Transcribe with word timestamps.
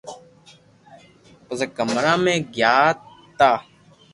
پسي 1.45 1.65
ڪمرا 1.77 2.13
مي 2.23 2.35
گيا 2.55 2.75
تا 3.37 3.51